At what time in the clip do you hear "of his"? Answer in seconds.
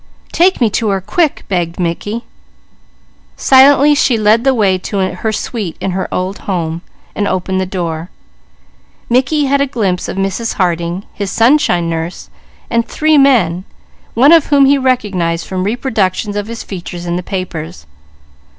16.35-16.63